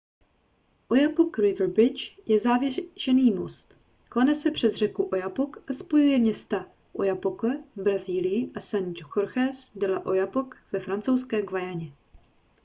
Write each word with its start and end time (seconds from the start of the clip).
oyapock 0.89 1.37
river 1.39 1.67
bridge 1.67 2.15
je 2.27 2.39
zavěšený 2.39 3.31
most 3.31 3.77
klene 4.09 4.35
se 4.35 4.51
přes 4.51 4.73
řeku 4.75 5.03
oyapock 5.13 5.57
a 5.69 5.73
spojuje 5.73 6.19
města 6.19 6.65
oiapoque 6.93 7.63
v 7.75 7.83
brazílii 7.83 8.51
a 8.55 8.59
saint-georges 8.59 9.71
de 9.75 9.87
l'oyapock 9.87 10.55
ve 10.71 10.79
francouzské 10.79 11.41
guyaně 11.41 11.93